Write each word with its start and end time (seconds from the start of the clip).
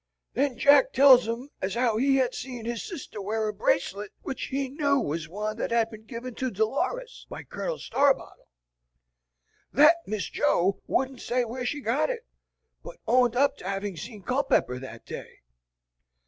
Then 0.33 0.57
Jack 0.57 0.93
tells 0.93 1.27
'em 1.29 1.49
as 1.61 1.75
how 1.75 1.97
he 1.97 2.15
had 2.15 2.33
seen 2.33 2.65
his 2.65 2.81
sister 2.81 3.21
wear 3.21 3.47
a 3.47 3.53
bracelet 3.53 4.09
which 4.23 4.47
he 4.47 4.67
knew 4.67 4.99
was 4.99 5.29
one 5.29 5.57
that 5.57 5.69
had 5.69 5.91
been 5.91 6.05
given 6.05 6.33
to 6.41 6.49
Dolores 6.49 7.27
by 7.29 7.43
Colonel 7.43 7.77
Starbottle. 7.77 8.47
That 9.71 9.97
Miss 10.07 10.25
Jo 10.25 10.81
wouldn't 10.87 11.21
say 11.21 11.45
where 11.45 11.67
she 11.67 11.81
got 11.81 12.09
it, 12.09 12.25
but 12.81 12.97
owned 13.07 13.35
up 13.35 13.57
to 13.57 13.67
having 13.69 13.95
seen 13.95 14.23
Culpepper 14.23 14.79
that 14.79 15.05
day. 15.05 15.41